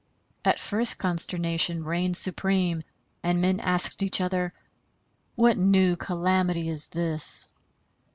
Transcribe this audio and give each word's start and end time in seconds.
At 0.43 0.59
first 0.59 0.97
consternation 0.97 1.81
reigned 1.85 2.17
supreme, 2.17 2.81
and 3.21 3.39
men 3.39 3.59
asked 3.59 4.01
each 4.01 4.19
other: 4.19 4.51
"What 5.35 5.59
new 5.59 5.95
calamity 5.95 6.69
is 6.69 6.87
this?" 6.87 7.47